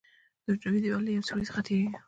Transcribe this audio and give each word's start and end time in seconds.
د 0.43 0.45
حجروي 0.53 0.79
دیوال 0.83 1.03
له 1.05 1.11
یو 1.15 1.27
سوري 1.27 1.43
څخه 1.49 1.61
تېریږي. 1.67 1.89